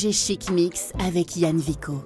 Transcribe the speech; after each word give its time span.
FG 0.00 0.12
Chic 0.12 0.50
Mix 0.50 0.92
avec 0.98 1.36
Yann 1.36 1.58
Vico. 1.58 2.02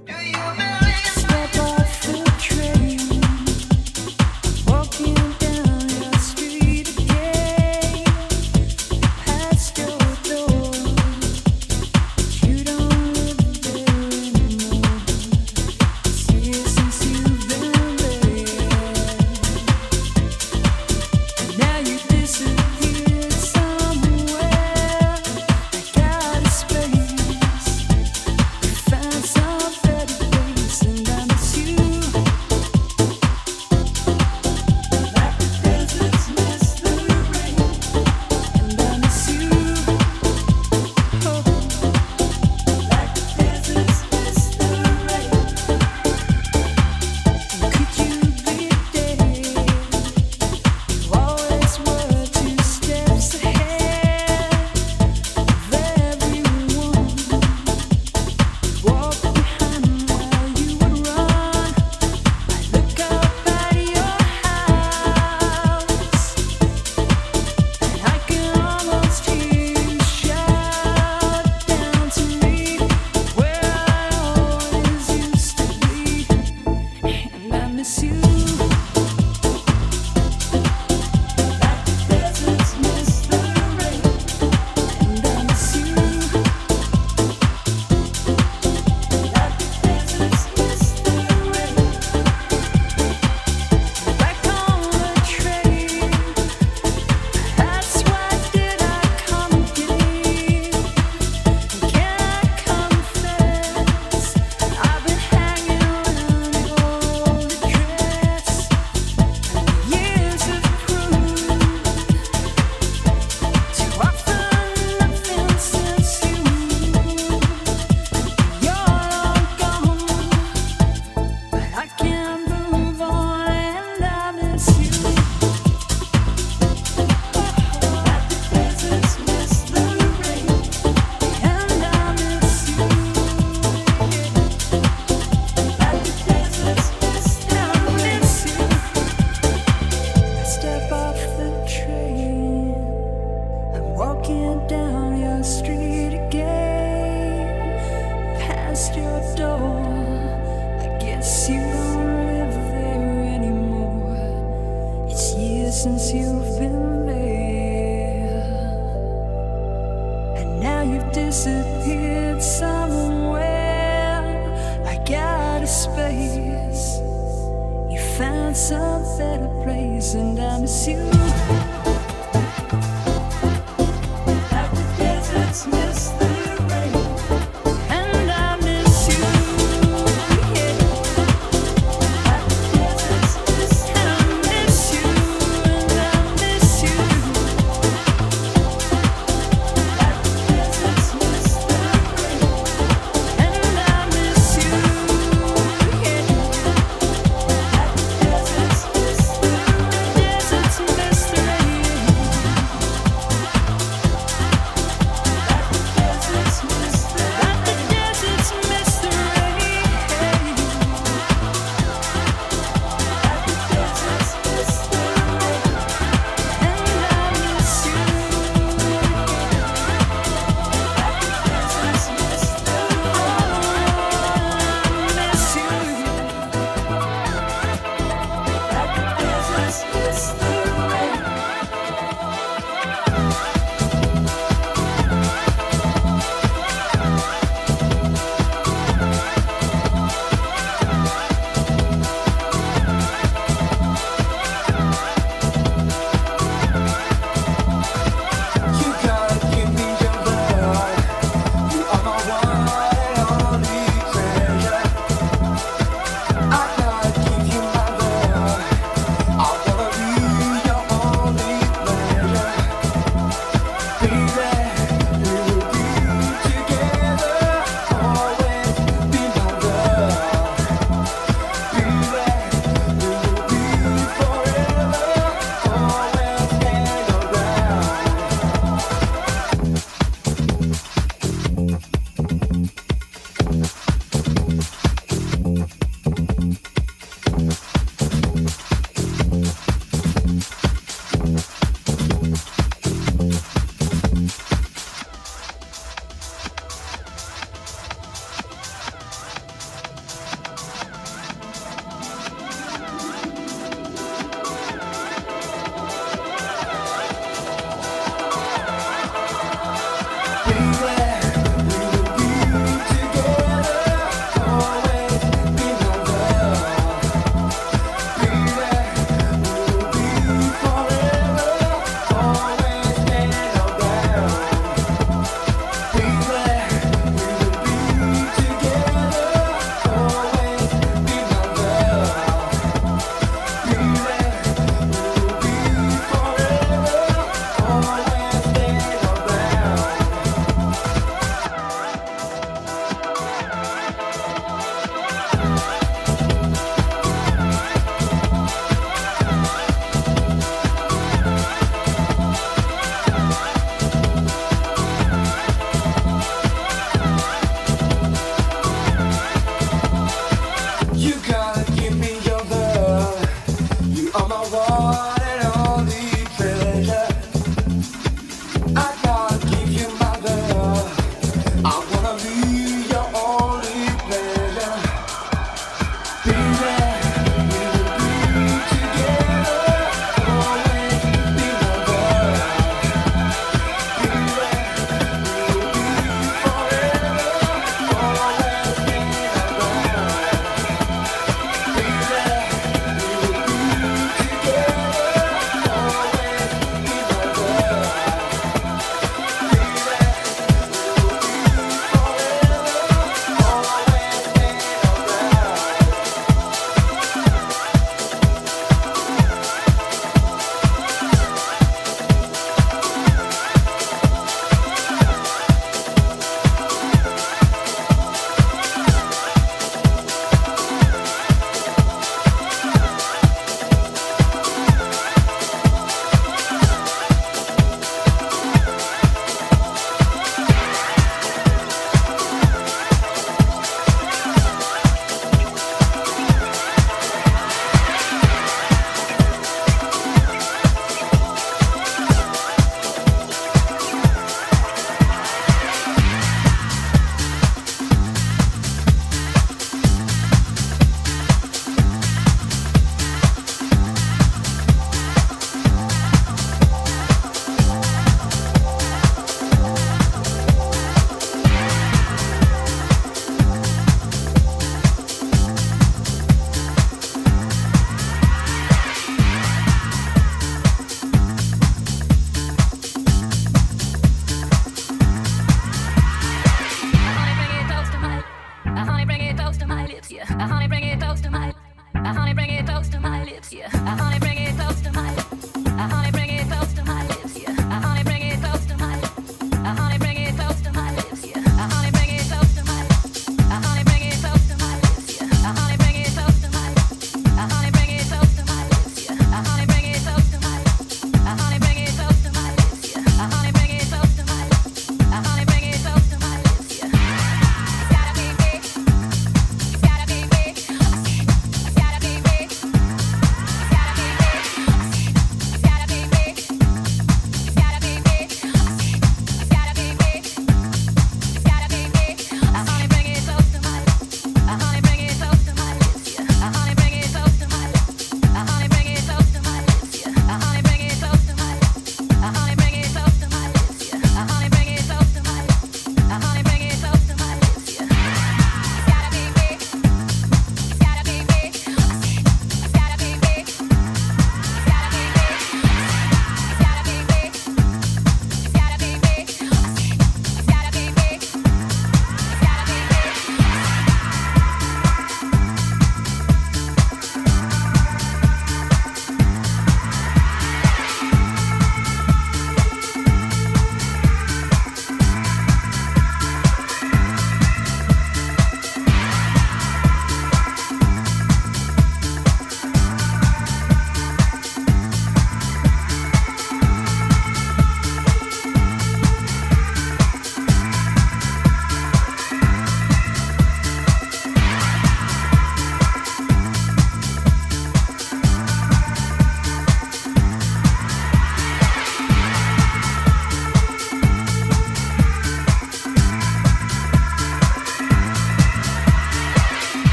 lips, 480.14 480.30
yeah. 480.30 480.36
I 480.38 480.46
honey, 480.46 480.68
bring 480.68 480.84
it 480.84 481.00
close 481.00 481.20
to 481.22 481.30
my, 481.30 481.52
I 481.94 482.12
honey, 482.12 482.34
bring 482.34 482.50
it 482.50 482.66
close 482.66 482.88
to 482.88 483.00
my 483.00 483.24
lips, 483.24 483.52
yeah. 483.52 483.68
Honey. 483.68 484.23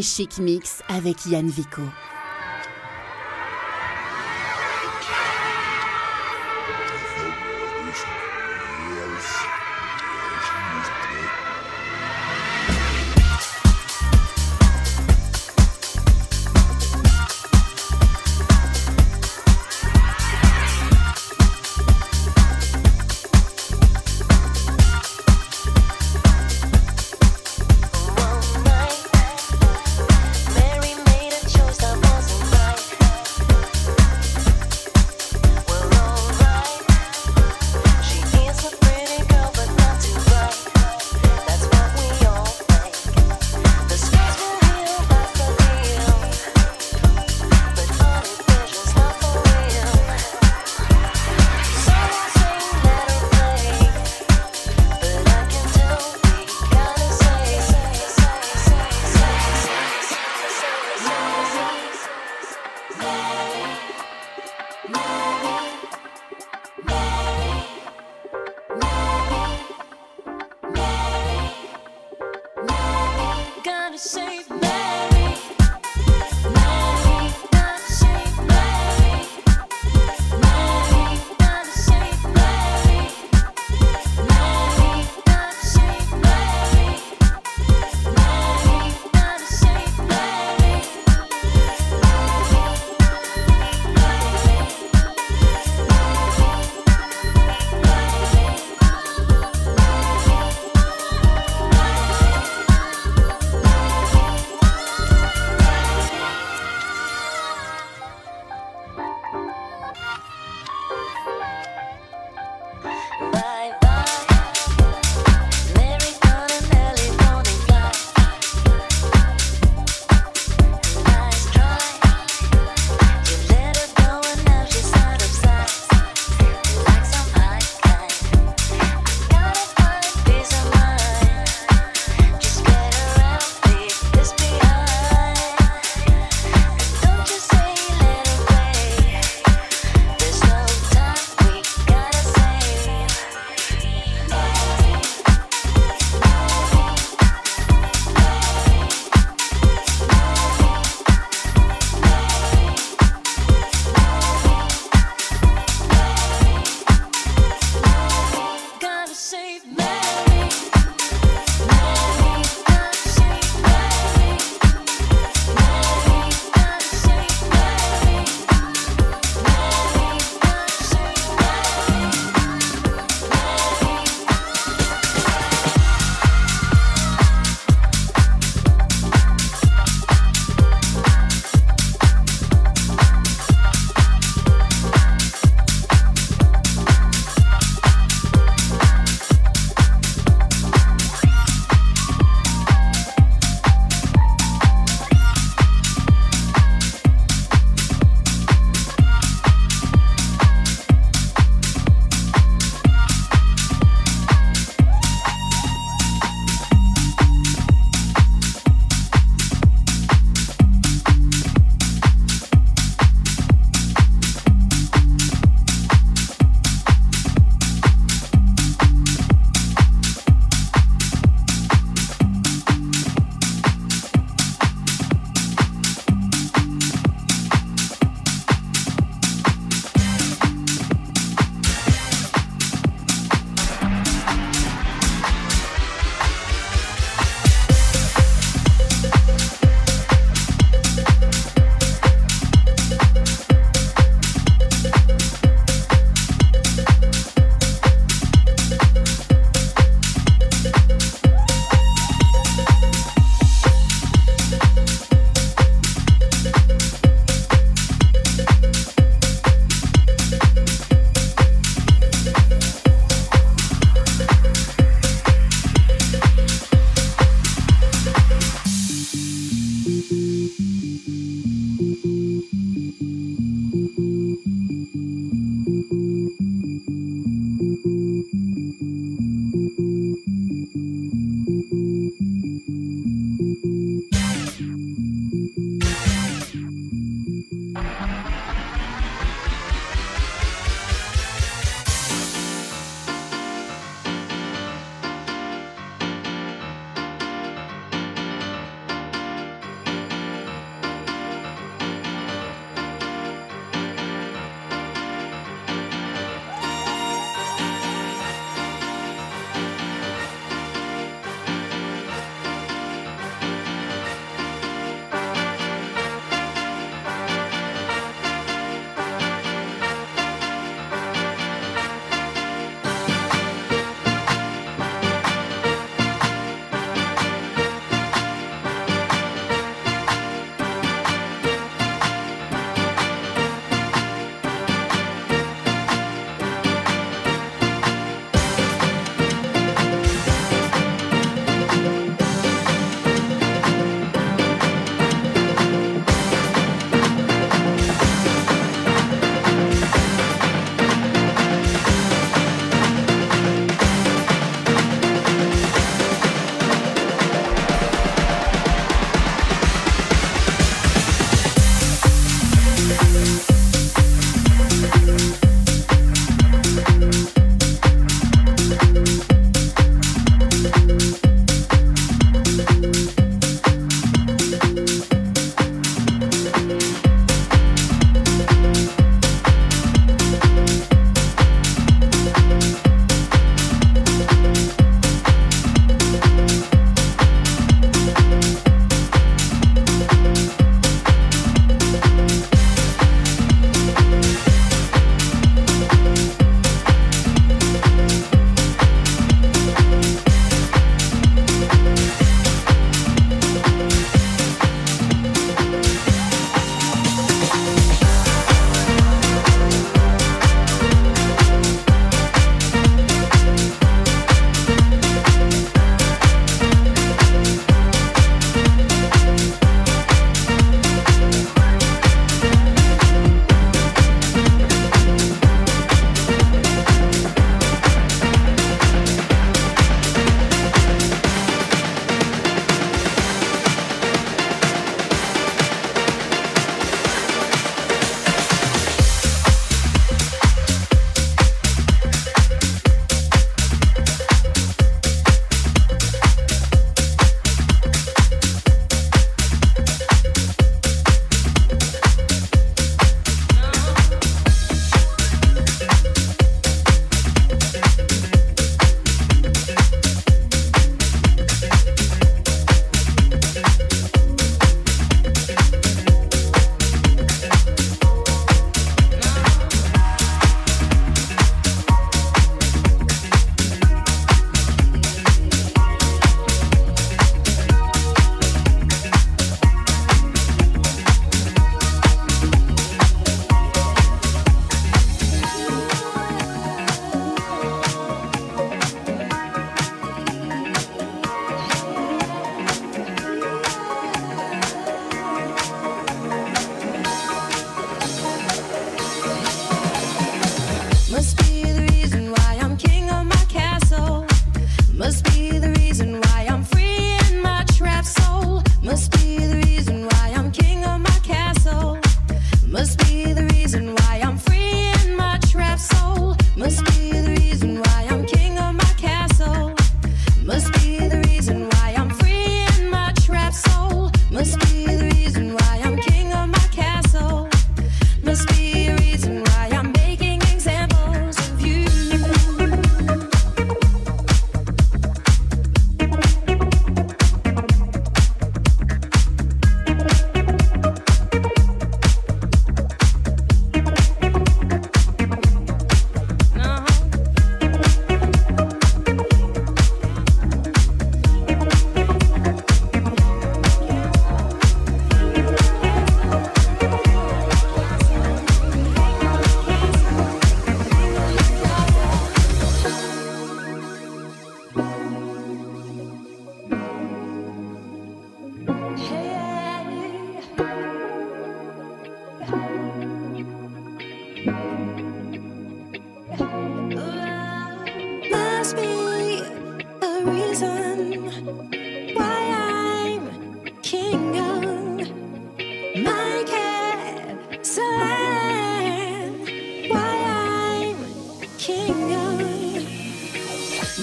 Chic 0.00 0.38
Mix 0.38 0.82
avec 0.88 1.26
Yann 1.26 1.48
Vico. 1.48 1.82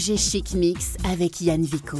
FG 0.00 0.16
Chic 0.16 0.54
Mix 0.54 0.96
avec 1.04 1.42
Yann 1.42 1.62
Vico. 1.62 1.98